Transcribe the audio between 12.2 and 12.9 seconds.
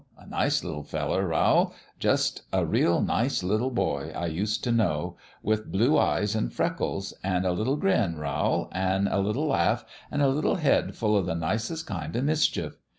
mischief.